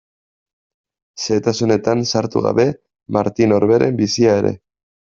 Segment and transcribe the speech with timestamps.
[1.25, 2.67] Xehetasunetan sartu gabe
[3.19, 4.61] Martin Orberen bizia ere.